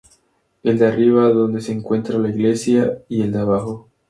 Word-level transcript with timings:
El 0.63 0.79
de 0.79 0.87
arriba, 0.87 1.29
donde 1.29 1.61
se 1.61 1.73
encuentra 1.73 2.17
la 2.17 2.29
iglesia; 2.29 3.03
y 3.07 3.21
el 3.21 3.31
de 3.31 3.37
abajo. 3.37 3.87